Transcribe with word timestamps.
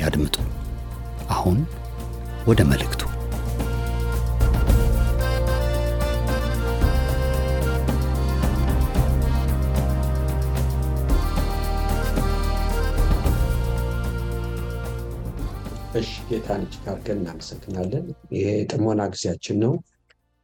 ያድምጡ። 0.00 0.36
አሁን 1.30 1.58
ወደ 2.46 2.60
መልእክቱ። 2.64 3.02
እሺ 15.94 16.10
ጌታን 16.28 16.62
እጅግ 16.64 16.84
አድርገን 16.90 17.18
እናመሰግናለን። 17.20 18.04
ይሄ 18.34 18.46
የጥሞና 18.58 19.02
ጊዜያችን 19.14 19.56
ነው። 19.64 19.72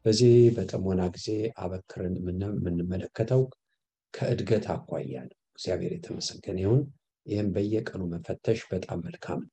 በዚህ 0.05 0.35
በጥሞና 0.57 1.03
ጊዜ 1.15 1.29
አበክረን 1.63 2.15
የምንመለከተው 2.21 3.43
ከእድገት 4.15 4.67
አኳያ 4.75 5.15
ነው። 5.29 5.37
እግዚአብሔር 5.53 5.93
የተመሰገነ 5.95 6.59
ይሁን። 6.65 6.83
ይህም 7.27 7.49
በየቀኑ 7.55 8.03
መፈተሽ 8.13 8.61
በጣም 8.73 8.99
መልካም 9.07 9.41
ነው። 9.45 9.53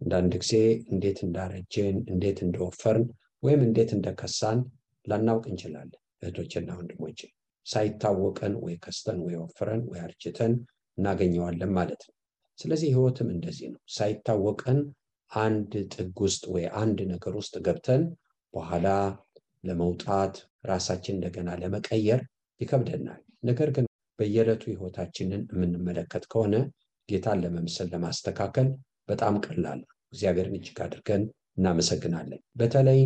አንዳንድ 0.00 0.32
ጊዜ 0.42 0.54
እንዴት 0.92 1.18
እንዳረጀን፣ 1.26 1.96
እንዴት 2.12 2.38
እንደወፈርን 2.46 3.06
ወይም 3.42 3.60
እንዴት 3.66 3.90
እንደከሳን 3.96 4.58
ላናውቅ 5.04 5.44
እንችላለን። 5.50 6.00
እህቶችና 6.22 6.68
ወንድሞች 6.78 7.18
ሳይታወቀን 7.66 8.54
ወይ 8.64 8.74
ከስተን 8.84 9.18
ወይ 9.24 9.36
ወፍረን 9.40 9.82
ወይ 9.90 10.00
አርጅተን 10.04 10.52
እናገኘዋለን 10.98 11.72
ማለት 11.78 12.00
ነው። 12.08 12.14
ስለዚህ 12.58 12.88
ህይወትም 12.94 13.28
እንደዚህ 13.34 13.66
ነው። 13.74 13.80
ሳይታወቀን 13.96 14.78
አንድ 15.30 15.72
ጥግ 15.94 16.16
ውስጥ 16.24 16.44
ወይ 16.54 16.64
አንድ 16.82 16.98
ነገር 17.12 17.34
ውስጥ 17.40 17.54
ገብተን 17.66 18.02
በኋላ 18.54 18.86
ለመውጣት 19.64 20.34
ራሳችን 20.66 21.16
እንደገና 21.16 21.50
ለመቀየር 21.62 22.20
ይከብደናል። 22.60 23.20
ነገር 23.44 23.68
ግን 23.76 23.84
በየዕለቱ 24.18 24.62
ህይወታችንን 24.70 25.42
የምንመለከት 25.52 26.24
ከሆነ 26.32 26.54
ጌታን 27.08 27.42
ለመምሰል 27.42 27.88
ለማስተካከል 27.92 28.68
በጣም 29.08 29.34
ቀላል 29.44 29.78
ነው። 29.82 29.98
እግዚአብሔርን 30.12 30.56
እጅግ 30.58 30.78
አድርገን 30.84 31.22
እናመሰግናለን። 31.58 32.40
በተለይ 32.54 33.00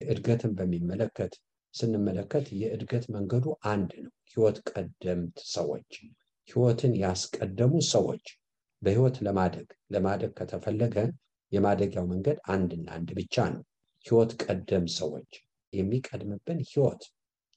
እድገትን 0.00 0.52
በሚመለከት 0.58 1.32
ስንመለከት 1.74 2.46
የእድገት 2.60 3.04
መንገዱ 3.14 3.44
አንድ 3.66 3.92
ነው። 4.04 4.12
ህይወት 4.32 4.58
ቀደምት 4.70 5.38
ሰዎች፣ 5.54 5.90
ህይወትን 6.48 6.92
ያስቀደሙ 7.02 7.74
ሰዎች 7.92 8.24
በህይወት 8.82 9.16
ለማደግ 9.26 9.68
ለማደግ 9.94 10.32
ከተፈለገ 10.38 10.96
የማደጊያው 11.52 12.06
መንገድ 12.12 12.38
አንድና 12.54 12.86
አንድ 12.96 13.10
ብቻ 13.18 13.44
ነው። 13.54 13.62
ህይወት 14.04 14.32
ቀደም 14.44 14.86
ሰዎች 14.96 15.30
የሚቀድምብን 15.72 16.58
ህይወት 16.70 17.02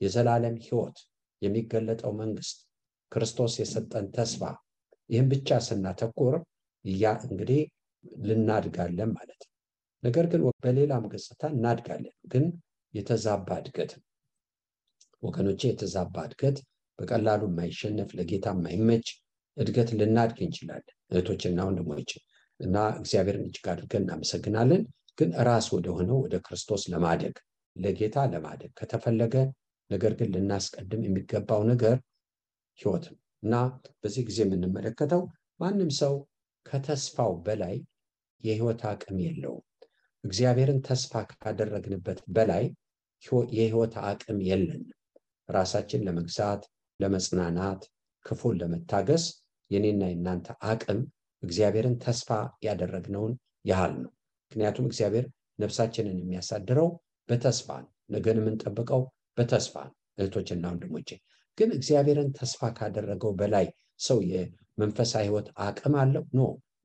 የዘላለም 0.02 0.56
ህይወት 0.66 0.98
የሚገለጠው 1.42 2.12
መንግስት 2.22 2.58
ክርስቶስ 3.12 3.54
የሰጠን 3.60 4.06
ተስፋ 4.16 4.42
ይህም 5.10 5.28
ብቻ 5.32 5.60
ስናተኩር 5.66 6.36
ያ 6.86 7.14
እንግዲህ 7.28 7.62
ልናድጋለን 8.24 9.12
ማለት 9.18 9.42
ነው። 9.44 9.54
ነገር 10.04 10.26
ግን 10.32 10.42
በሌላም 10.64 11.06
ገጽታ 11.14 11.44
እናድጋለን፣ 11.54 12.16
ግን 12.34 12.46
የተዛባ 12.94 13.50
እድገት 13.62 13.92
ነው። 13.98 14.04
ወገኖቼ 15.24 15.62
የተዛባ 15.70 16.16
እድገት 16.28 16.58
በቀላሉ 17.00 17.42
የማይሸነፍ 17.50 18.10
ለጌታ 18.18 18.48
የማይመች 18.56 19.08
እድገት 19.58 19.90
ልናድግ 20.00 20.40
እንችላለን 20.46 20.96
እህቶችና 21.12 21.60
ወንድሞች 21.68 22.10
እና 22.60 22.76
እግዚአብሔርን 23.00 23.46
እጅግ 23.48 23.68
አድርገን 23.74 24.04
እናመሰግናለን። 24.06 24.84
ግን 25.18 25.30
ራስ 25.48 25.68
ወደሆነው 25.76 26.18
ወደ 26.24 26.36
ክርስቶስ 26.46 26.84
ለማደግ 26.94 27.36
ለጌታ 27.76 28.18
ለማደግ 28.34 28.72
ከተፈለገ 28.80 29.36
ነገር 29.90 30.14
ግን 30.20 30.30
ልናስቀድም 30.36 31.02
የሚገባው 31.06 31.62
ነገር 31.72 31.96
ህይወት 32.80 33.06
ነው 33.12 33.18
እና 33.44 33.56
በዚህ 33.98 34.24
ጊዜ 34.30 34.40
የምንመለከተው 34.46 35.22
ማንም 35.60 35.92
ሰው 36.00 36.14
ከተስፋው 36.66 37.34
በላይ 37.46 37.76
የህይወት 38.44 38.82
አቅም 38.90 39.18
የለውም። 39.26 39.64
እግዚአብሔርን 40.24 40.80
ተስፋ 40.88 41.12
ካደረግንበት 41.34 42.20
በላይ 42.36 42.66
የህይወት 43.54 43.94
አቅም 44.10 44.40
የለንም። 44.50 44.94
ራሳችን 45.50 46.04
ለመግዛት፣ 46.08 46.64
ለመጽናናት፣ 47.00 47.82
ክፉን 48.26 48.56
ለመታገስ 48.62 49.26
የኔና 49.72 50.04
የናንተ 50.12 50.48
አቅም 50.72 51.00
እግዚአብሔርን 51.44 51.96
ተስፋ 52.04 52.30
ያደረግነውን 52.68 53.34
ያህል 53.66 53.94
ነው። 54.04 54.12
ምክንያቱም 54.52 54.88
እግዚአብሔር 54.90 55.26
ነፍሳችንን 55.60 56.18
የሚያሳድረው 56.22 56.90
በተስፋ 57.30 57.70
ነው። 57.84 57.92
ነገን 58.10 58.40
የምንጠብቀው 58.42 59.02
በተስፋ 59.38 59.76
ነው። 59.88 59.96
እህቶችና 60.18 60.66
ወንድሞቼ 60.72 61.10
ግን 61.58 61.70
እግዚአብሔርን 61.78 62.30
ተስፋ 62.38 62.70
ካደረገው 62.78 63.32
በላይ 63.40 63.66
ሰው 64.00 64.20
የመንፈሳዊ 64.32 65.24
ህይወት 65.28 65.48
አቅም 65.66 65.96
አለው? 66.02 66.24
ኖ 66.34 66.42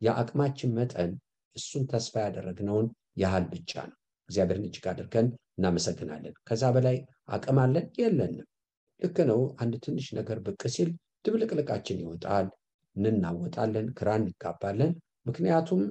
የአቅማችን 0.06 0.74
መጠን 0.78 1.10
እሱን 1.56 1.84
ተስፋ 1.92 2.14
ያደረግነውን 2.26 2.86
ያህል 3.16 3.44
ብቻ 3.52 3.72
ነው። 3.90 3.96
እግዚአብሔርን 4.28 4.66
እጅግ 4.68 4.86
አድርገን 4.92 5.26
እናመሰግናለን። 5.56 6.34
ከዛ 6.48 6.62
በላይ 6.76 6.96
አቅም 7.28 7.58
አለን? 7.64 7.86
የለንም። 8.00 8.46
ልክ 9.02 9.18
ነው። 9.30 9.40
አንድ 9.62 9.74
ትንሽ 9.84 10.06
ነገር 10.18 10.38
ብቅ 10.46 10.62
ሲል 10.74 10.90
ድብልቅልቃችን 11.24 12.00
ይወጣል፣ 12.02 12.46
እንናወጣለን፣ 12.96 13.86
ግራ 13.98 14.08
እንጋባለን። 14.20 14.92
ምክንያቱም 15.28 15.82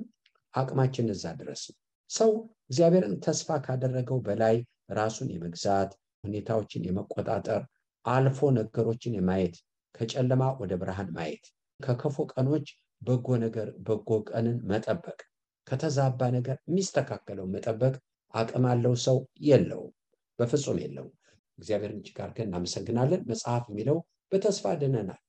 አቅማችን 0.53 1.12
እዛ 1.14 1.25
ድረስ 1.40 1.62
ነው። 1.70 1.78
ሰው 2.09 2.31
እግዚአብሔርን 2.70 3.16
ተስፋ 3.25 3.58
ካደረገው 3.66 4.18
በላይ 4.25 4.56
ራሱን 4.94 5.30
የመግዛት 5.34 5.91
ሁኔታዎችን 6.24 6.86
የመቆጣጠር 6.88 7.62
አልፎ 8.06 8.39
ነገሮችን 8.57 9.17
የማየት 9.17 9.56
ከጨለማ 9.95 10.44
ወደ 10.62 10.73
ብርሃን 10.81 11.09
ማየት 11.16 11.45
ከክፉ 11.79 12.25
ቀኖች 12.31 12.67
በጎ 13.01 13.28
ነገር 13.43 13.67
በጎ 13.85 14.09
ቀንን 14.29 14.58
መጠበቅ 14.72 15.20
ከተዛባ 15.67 16.22
ነገር 16.35 16.58
የሚስተካከለው 16.64 17.46
መጠበቅ 17.53 17.93
አቅም 18.34 18.66
አለው 18.72 18.93
ሰው 19.05 19.17
የለውም፣ 19.47 19.91
በፍጹም 20.40 20.78
የለውም። 20.84 21.14
እግዚአብሔርን 21.58 21.99
አድርገን 22.17 22.47
እናመሰግናለን። 22.49 23.22
መጽሐፍ 23.31 23.64
የሚለው 23.72 23.97
በተስፋ 24.31 24.73
ድነናል። 24.81 25.20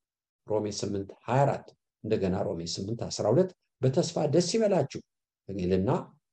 ሮሜ 0.47 0.67
8 0.77 1.11
24 1.27 1.73
እንደገና 2.05 2.37
ሮሜ 2.47 2.61
8 2.75 3.03
12 3.09 3.51
በተስፋ 3.83 4.25
ደስ 4.35 4.49
ይበላችሁ 4.57 5.01
ይልና 5.49 5.91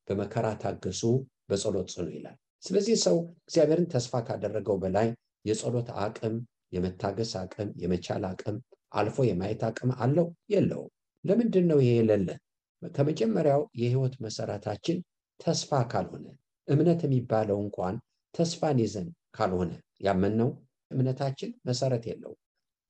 በመከራ 0.08 0.46
ታገሱ፣ 0.62 1.02
በጸሎት 1.50 1.88
ጽኑ 1.94 2.06
ይላል። 2.16 2.36
ስለዚህ 2.62 2.96
ሰው 3.04 3.16
እግዚአብሔርን 3.42 3.86
ተስፋ 3.92 4.14
ካደረገው 4.26 4.76
በላይ 4.82 5.08
የጸሎት 5.44 5.88
አቅም፣ 6.04 6.34
የመታገስ 6.74 7.32
አቅም፣ 7.40 7.68
የመቻል 7.82 8.24
አቅም፣ 8.30 8.56
አልፎ 8.92 9.18
የማየት 9.26 9.62
አቅም 9.68 9.90
አለው 10.02 10.26
የለውም? 10.52 10.90
ለምንድን 11.24 11.66
ነው 11.70 11.78
ይሄ 11.82 11.92
የሌለን? 11.98 12.40
ከመጀመሪያው 12.82 13.62
የህይወት 13.80 14.14
መሰረታችን 14.24 14.98
ተስፋ 15.40 15.80
ካልሆነ 15.92 16.26
እምነት 16.68 17.00
የሚባለው 17.06 17.58
እንኳን 17.64 17.94
ተስፋን 18.34 18.78
ይዘን 18.82 19.06
ካልሆነ 19.36 19.70
ያመንነው 20.06 20.50
እምነታችን 20.90 21.50
መሰረት 21.68 22.04
የለውም። 22.10 22.38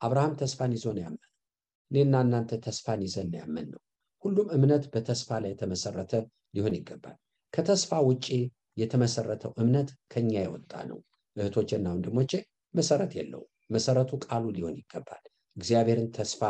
አብርሃም 0.00 0.34
ተስፋን 0.40 0.72
ይዞ 0.76 0.86
ነው 0.96 1.02
ያመነው። 1.02 1.28
እኔና 1.90 2.16
እናንተ 2.24 2.58
ተስፋን 2.66 3.00
ይዘን 3.06 3.28
ነው 3.32 3.38
ያመንነው። 3.42 3.80
ሁሉም 4.24 4.48
እምነት 4.56 4.84
በተስፋ 4.92 5.38
ላይ 5.42 5.50
የተመሰረተ 5.52 6.12
ሊሆን 6.54 6.74
ይገባል። 6.78 7.16
ከተስፋ 7.52 7.92
ውጭ 8.08 8.26
የተመሰረተው 8.76 9.52
እምነት 9.62 9.88
ከኛ 10.12 10.32
የወጣ 10.38 10.72
ነው። 10.90 10.98
እህቶቼና 11.36 11.86
ወንድሞቼ 11.94 12.32
መሰረት 12.74 13.12
የለውም። 13.18 13.50
መሰረቱ 13.74 14.10
ቃሉ 14.24 14.44
ሊሆን 14.56 14.78
ይገባል። 14.80 15.24
እግዚአብሔርን 15.56 16.08
ተስፋ 16.16 16.40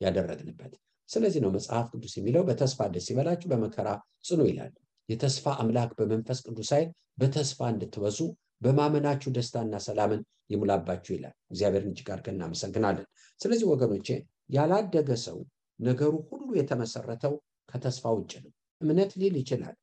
ያደረግንበት 0.00 0.72
ስለዚህ 1.08 1.40
ነው 1.44 1.50
መጽሐፍ 1.54 1.86
ቅዱስ 1.92 2.14
የሚለው 2.18 2.42
በተስፋ 2.48 2.88
ደስ 2.94 3.06
ይበላችሁ፣ 3.10 3.48
በመከራ 3.52 3.88
ጽኑ 4.26 4.40
ይላል። 4.48 4.72
የተስፋ 5.08 5.54
አምላክ 5.62 5.90
በመንፈስ 5.98 6.38
ቅዱስ 6.46 6.70
ኃይል 6.74 6.88
በተስፋ 7.20 7.68
እንድትበዙ 7.72 8.18
በማመናችሁ 8.64 9.30
ደስታና 9.36 9.76
ሰላምን 9.86 10.20
ይሙላባችሁ 10.52 11.12
ይላል። 11.16 11.34
እግዚአብሔርን 11.50 11.92
እጅግ 11.92 12.08
አድርገን 12.12 12.36
እናመሰግናለን። 12.36 13.06
ስለዚህ 13.40 13.66
ወገኖቼ 13.72 14.08
ያላደገ 14.50 15.10
ሰው 15.24 15.38
ነገሩ 15.80 16.14
ሁሉ 16.28 16.48
የተመሰረተው 16.58 17.34
ከተስፋ 17.68 18.12
ውጭ 18.16 18.32
ነው። 18.44 18.52
እምነት 18.80 19.10
ሊል 19.20 19.34
ይችላል። 19.40 19.76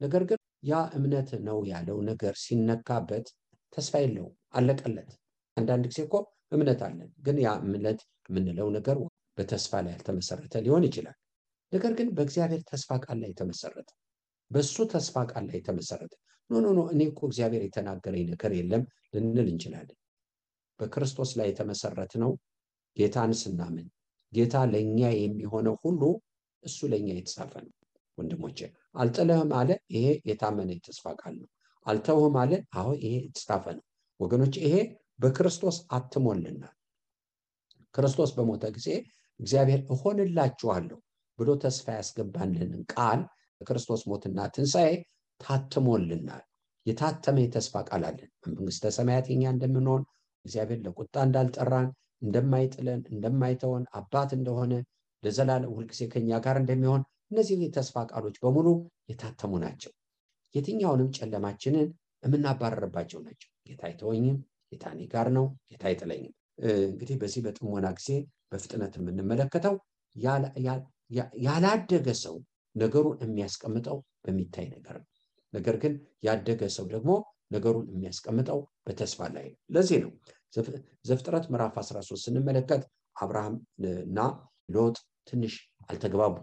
ነገር 0.00 0.22
ግን 0.30 0.38
ያ 0.64 0.80
እምነት 0.96 1.30
ነው 1.46 1.58
ያለው 1.70 1.98
ነገር 2.10 2.34
ሲነካበት 2.42 3.26
ተስፋ 3.72 3.94
የለውም፣ 4.02 4.34
አለቀለት። 4.52 5.10
አንዳንድ 5.56 5.84
ጊዜ 5.90 6.00
እኮ 6.06 6.14
እምነት 6.54 6.80
አለን፣ 6.86 7.10
ግን 7.26 7.36
ያ 7.44 7.50
እምነት 7.64 8.00
የምንለው 8.28 8.68
ነገር 8.76 8.96
በተስፋ 9.38 9.72
ላይ 9.84 9.92
ያልተመሰረተ 9.94 10.54
ሊሆን 10.64 10.84
ይችላል። 10.88 11.16
ነገር 11.72 11.92
ግን 11.98 12.08
በእግዚአብሔር 12.16 12.62
ተስፋ 12.70 12.90
ቃል 13.04 13.18
ላይ 13.22 13.30
የተመሰረተ 13.32 13.88
በሱ 14.50 14.76
ተስፋ 14.92 15.16
ቃል 15.30 15.44
ላይ 15.48 15.56
የተመሰረተ 15.58 16.14
no 16.50 16.60
no 16.64 16.68
no 16.76 16.82
እኔ 16.92 17.00
እኮ 17.10 17.20
እግዚአብሔር 17.28 17.62
የተናገረኝ 17.64 18.24
ነገር 18.30 18.52
የለም 18.56 18.82
ልንል 19.14 19.48
እንችላለን። 19.52 19.98
በክርስቶስ 20.80 21.30
ላይ 21.38 21.46
የተመሰረተ 21.50 22.12
ነው። 22.22 22.30
ጌታን 22.96 23.32
ስናምን 23.40 23.86
ጌታ 24.32 24.56
ለእኛ 24.72 25.00
የሚሆነው 25.16 25.74
ሁሉ 25.84 26.02
እሱ 26.64 26.88
ለእኛ 26.92 27.08
የተጻፈ 27.14 27.52
ነው። 27.64 27.72
ወንድሞቼ 28.18 28.58
አልጥልህም 28.94 29.50
አለ፣ 29.58 29.70
ይሄ 29.94 30.06
የታመነ 30.28 30.70
የተስፋ 30.76 31.14
ቃል 31.20 31.34
ነው። 31.40 31.48
አልተውህም 31.86 32.36
አለ፣ 32.40 32.52
አሁ 32.74 32.88
ይሄ 32.98 33.14
የተጻፈ 33.22 33.64
ነው። 33.76 33.84
ወገኖች 34.20 34.54
ይሄ 34.62 34.74
በክርስቶስ 35.20 35.76
አትሞልናል። 35.92 36.74
ክርስቶስ 37.94 38.30
በሞተ 38.36 38.64
ጊዜ 38.76 38.88
እግዚአብሔር 39.40 39.80
እሆንላችኋለሁ 39.92 40.98
ብሎ 41.38 41.50
ተስፋ 41.62 41.86
ያስገባልንን 41.98 42.82
ቃል 42.92 43.20
በክርስቶስ 43.60 44.02
ሞትና 44.10 44.40
ትንሣኤ 44.54 44.90
ታትሞልናል። 45.40 46.44
የታተመ 46.86 47.36
የተስፋ 47.44 47.82
ቃል 47.88 48.02
አለን። 48.08 48.28
መንግስተ 48.50 48.92
ሰማያት 48.96 49.26
የኛ 49.30 49.44
እንደምንሆን 49.54 50.02
እግዚአብሔር 50.44 50.78
ለቁጣ 50.84 51.14
እንዳልጠራን፣ 51.26 51.88
እንደማይጥለን፣ 52.22 53.00
እንደማይተወን 53.12 53.84
አባት 53.98 54.30
እንደሆነ 54.38 54.72
ለዘላለም 55.22 55.74
ሁልጊዜ 55.76 56.02
ከኛ 56.12 56.38
ጋር 56.44 56.56
እንደሚሆን 56.60 57.02
እነዚህ 57.30 57.56
የተስፋ 57.64 58.04
ቃሎች 58.12 58.36
በሙሉ 58.42 58.68
የታተሙ 59.10 59.52
ናቸው። 59.64 59.92
የትኛውንም 60.54 61.08
ጨለማችንን 61.16 61.88
የምናባረርባቸው 62.22 63.20
ናቸው። 63.26 63.50
ጌታ 63.66 63.82
አይተወኝም፣ 63.88 64.38
ጌታ 64.72 64.84
እኔ 64.94 65.02
ጋር 65.12 65.28
ነው፣ 65.36 65.46
ጌታ 65.70 65.84
አይጥለኝም። 65.90 66.34
እንግዲህ 66.88 67.16
በዚህ 67.20 67.40
በጥሞና 67.44 67.88
ጊዜ 67.98 68.08
በፍጥነት 68.50 68.94
የምንመለከተው 68.98 69.74
ያላደገ 71.46 72.08
ሰው 72.22 72.34
ነገሩን 72.74 73.16
የሚያስቀምጠው 73.24 73.96
በሚታይ 74.24 74.66
ነገር 74.74 74.96
ነው። 75.00 75.08
ነገር 75.52 75.76
ግን 75.82 75.94
ያደገ 76.22 76.62
ሰው 76.74 76.84
ደግሞ 76.92 77.10
ነገሩን 77.50 77.86
የሚያስቀምጠው 77.92 78.58
በተስፋ 78.86 79.28
ላይ 79.34 79.46
ነው። 79.48 79.58
ለዚህ 79.74 79.98
ነው 80.04 80.12
ዘፍጥረት 81.08 81.44
ምዕራፍ 81.52 81.74
13 81.82 82.22
ስንመለከት 82.24 82.82
አብርሃም 83.16 83.54
እና 84.04 84.18
ሎጥ 84.68 84.96
ትንሽ 85.28 85.54
አልተግባቡ። 85.88 86.36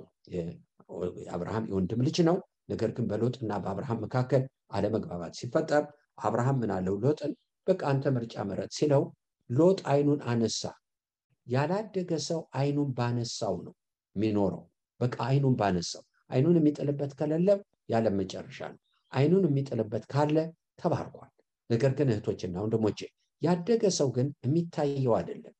አብርሃም 1.31 1.65
የወንድም 1.71 2.01
ልጅ 2.07 2.17
ነው። 2.29 2.37
ነገር 2.69 2.89
ግን 2.95 3.05
በሎጥ 3.09 3.35
በአብርሃም 3.57 4.01
መካከል 4.05 4.43
አለመግባባት 4.71 5.33
ሲፈጠር 5.39 5.83
አብርሃም 6.19 6.57
ምን 6.61 6.71
አለው 6.75 6.95
ሎጥን፣ 7.03 7.33
በቃ 7.67 7.81
አንተ 7.91 8.05
ምርጫ 8.15 8.35
ምረጥ 8.49 8.71
ሲለው 8.77 9.03
ሎጥ 9.49 9.79
አይኑን 9.91 10.19
አነሳ። 10.31 10.61
ያላደገ 11.47 12.11
ሰው 12.27 12.41
አይኑን 12.53 12.89
ባነሳው 12.97 13.55
ነው 13.65 13.73
የሚኖረው። 14.15 14.63
በቃ 14.99 15.15
አይኑን 15.27 15.55
ባነሳው። 15.59 16.03
አይኑን 16.29 16.57
የሚጥልበት 16.59 17.11
ከሌለ 17.19 17.49
ያለ 17.89 18.07
መጨረሻ 18.19 18.59
ነው። 18.73 18.79
አይኑን 19.11 19.45
የሚጥልበት 19.47 20.03
ካለ 20.09 20.37
ተባርኳል። 20.79 21.31
ነገር 21.69 21.91
ግን 21.93 22.09
እህቶችና 22.09 22.55
ወንድሞቼ 22.63 22.99
ያደገ 23.41 23.83
ሰው 23.97 24.09
ግን 24.15 24.27
የሚታየው 24.45 25.13
አይደለም። 25.17 25.55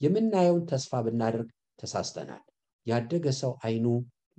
የምናየውን 0.00 0.64
ተስፋ 0.66 1.00
ብናደርግ 1.06 1.48
ተሳስተናል። 1.78 2.44
ያደገ 2.86 3.26
ሰው 3.40 3.52
አይኑ 3.64 3.86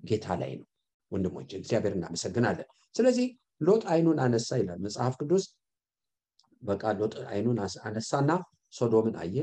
ጌታ 0.04 0.36
ላይ 0.42 0.52
ነው። 0.60 0.68
ወንድሞቼ 1.12 1.50
እግዚአብሔር 1.60 1.94
እናመሰግናለን። 1.98 2.68
ስለዚህ 2.96 3.28
ሎጥ 3.62 3.84
አይኑን 3.94 4.20
አነሳ 4.26 4.50
ይላል 4.62 4.80
መጽሐፍ 4.86 5.14
ቅዱስ። 5.22 5.44
በቃ 6.62 6.84
ሎጥ 7.00 7.14
አይኑን 7.32 7.60
አነሳና 7.88 8.32
ሶዶምን 8.74 9.16
አየ። 9.24 9.36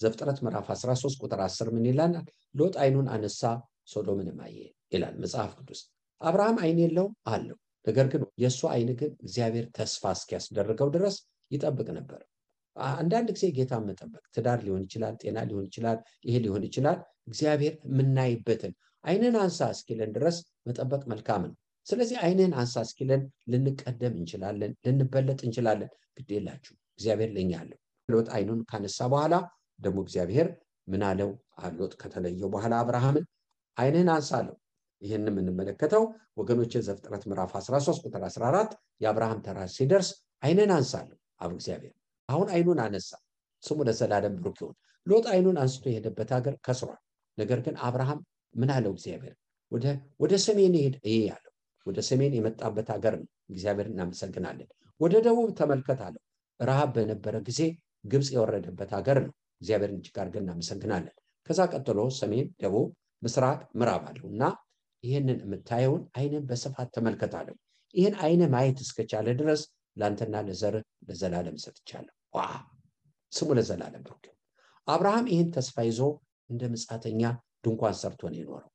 ዘፍጥረት 0.00 0.38
ምዕራፍ 0.44 0.68
13 0.74 1.20
ቁጥር 1.22 1.40
10 1.42 1.68
ምን 1.74 1.84
ይላል? 1.90 2.14
ሎጥ 2.54 2.74
አይኑን 2.82 3.08
አነሳ 3.14 3.42
ሶዶምንም 3.92 4.38
አየ 4.46 4.58
ይላል 4.92 5.14
መጽሐፍ 5.22 5.52
ቅዱስ። 5.58 5.80
አብርሃም 6.20 6.58
አይን 6.62 6.78
የለውም 6.82 7.14
አለው። 7.32 7.56
ነገር 7.84 8.06
ግን 8.12 8.22
የእሱ 8.42 8.60
አይን 8.70 8.90
ግን 9.00 9.10
እግዚአብሔር 9.22 9.66
ተስፋ 9.76 10.12
እስኪያስደርገው 10.16 10.88
ድረስ 10.94 11.16
ይጠብቅ 11.50 11.88
ነበር። 11.98 12.20
አንዳንድ 12.96 13.28
ጊዜ 13.36 13.46
ጌታ 13.56 13.74
መጠበቅ 13.84 14.24
ትዳር 14.34 14.60
ሊሆን 14.66 14.82
ይችላል፣ 14.86 15.14
ጤና 15.22 15.38
ሊሆን 15.48 15.66
ይችላል፣ 15.68 15.98
ይሄ 16.24 16.36
ሊሆን 16.44 16.62
ይችላል። 16.68 16.98
እግዚአብሔር 17.28 17.74
የምናይበትን 17.88 18.72
አይንን 19.04 19.34
አንሳ 19.40 19.68
እስኪለን 19.74 20.10
ድረስ 20.16 20.36
መጠበቅ 20.66 21.02
መልካም 21.12 21.42
ነው። 21.44 21.54
ስለዚህ 21.86 22.16
አይንን 22.24 22.52
አንሳ 22.60 22.74
እስኪለን 22.86 23.22
ልንቀደም 23.52 24.14
እንችላለን፣ 24.20 24.72
ልንበለጥ 24.86 25.40
እንችላለን። 25.46 25.90
ግድ 26.16 26.30
የላችሁ 26.36 26.74
እግዚአብሔር 26.98 27.30
ለኛ 27.36 27.52
አለው። 27.62 27.78
ሎጥ 28.08 28.28
አይኑን 28.36 28.60
ካነሳ 28.70 28.98
በኋላ 29.12 29.34
ደግሞ 29.78 29.98
እግዚአብሔር 30.06 30.48
ምን 30.88 31.02
አለው? 31.08 31.30
ሎጥ 31.78 31.92
ከተለየው 32.00 32.48
በኋላ 32.54 32.74
አብርሃምን 32.82 33.24
አይንህን 33.76 34.10
አንሳ 34.14 34.30
አለው። 34.40 34.56
ይህን 35.02 35.26
የምንመለከተው 35.30 36.04
ወገኖች 36.36 36.72
ዘፍጥረት 36.86 37.22
ምዕራፍ 37.30 37.50
13 37.58 38.04
ቁጥር 38.04 38.22
14 38.28 38.72
የአብርሃም 39.02 39.40
ተራ 39.46 39.58
ሲደርስ 39.74 40.08
አይንን 40.42 40.70
አንሳለሁ 40.76 41.16
አብ 41.40 41.50
እግዚአብሔር። 41.56 41.94
አሁን 42.28 42.48
አይኑን 42.54 42.80
አነሳ። 42.84 43.10
ስሙ 43.62 43.78
ለዘላለም 43.88 44.34
ብሩክ 44.38 44.58
ይሁን። 44.62 44.76
ሎጥ 45.06 45.24
አይኑን 45.32 45.58
አንስቶ 45.62 45.84
የሄደበት 45.90 46.30
ሀገር 46.36 46.54
ከስሯል። 46.66 47.00
ነገር 47.38 47.58
ግን 47.66 47.74
አብርሃም 47.86 48.20
ምን 48.54 48.70
አለው 48.74 48.92
እግዚአብሔር? 48.96 49.34
ወደ 50.20 50.34
ሰሜን 50.46 50.74
ይሄ 50.78 51.14
ያለው 51.28 51.52
ወደ 51.86 51.98
ሰሜን 52.08 52.32
የመጣበት 52.36 52.88
ሀገር 52.94 53.14
ነው። 53.20 53.28
እግዚአብሔር 53.50 53.86
እናመሰግናለን። 53.90 54.68
ወደ 55.00 55.14
ደቡብ 55.26 55.48
ተመልከት 55.58 56.00
አለው። 56.06 56.22
ረሃብ 56.60 56.90
በነበረ 56.96 57.34
ጊዜ 57.48 57.60
ግብፅ 58.04 58.28
የወረደበት 58.34 58.90
ሀገር 58.96 59.18
ነው። 59.24 59.32
እግዚአብሔርን 59.62 59.98
እጅግ 60.00 60.16
አድርገን 60.22 60.44
እናመሰግናለን። 60.44 61.14
ከዛ 61.46 61.60
ቀጥሎ 61.72 61.98
ሰሜን፣ 62.18 62.46
ደቡብ፣ 62.62 62.86
ምስራቅ፣ 63.22 63.60
ምዕራብ 63.78 64.04
አለው 64.10 64.26
እና 64.32 64.42
ይህንን 65.04 65.38
የምታየውን 65.44 66.02
አይንን 66.18 66.44
በስፋት 66.50 66.88
ተመልከታለሁ። 66.96 67.54
ይህን 67.94 68.14
አይነ 68.24 68.42
ማየት 68.54 68.78
እስከቻለ 68.84 69.28
ድረስ 69.40 69.62
ለአንተና 69.96 70.36
ለዘርህ 70.46 70.84
ለዘላለም 71.08 71.56
ሰጥቻለሁ። 71.64 72.14
ስሙ 73.32 73.48
ለዘላለም 73.58 74.02
ብሩክ። 74.06 74.24
አብርሃም 74.88 75.26
ይህን 75.32 75.48
ተስፋ 75.56 75.76
ይዞ 75.86 76.00
እንደ 76.50 76.62
ምጻተኛ 76.72 77.22
ድንኳን 77.64 77.96
ሰርቶ 78.00 78.22
ነው 78.30 78.38
የኖረው። 78.40 78.70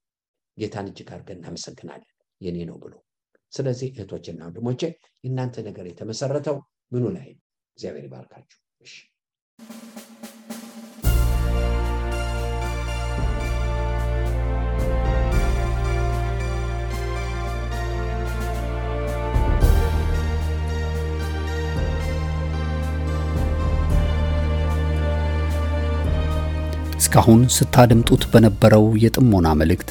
ጌታን 0.57 0.89
እጅግ 0.89 1.09
አድርገን 1.13 1.39
እናመሰግናለን 1.39 2.09
የኔ 2.41 2.57
ነው 2.69 2.77
ብሎ። 2.83 2.93
ስለዚህ 3.53 3.89
እህቶችና 3.93 4.41
ወንድሞቼ 4.47 4.81
የእናንተ 5.23 5.63
ነገር 5.67 5.85
የተመሰረተው 5.89 6.57
ምኑ 6.91 7.05
ላይ 7.15 7.29
ነው? 7.31 7.43
እግዚአብሔር 7.77 8.05
ይባርካችሁ። 8.07 8.59
እሺ 8.81 8.93
እስካሁን 27.11 27.39
ስታደምጡት 27.53 28.23
በነበረው 28.31 28.83
የጥሞና 29.03 29.47
መልእክት 29.59 29.89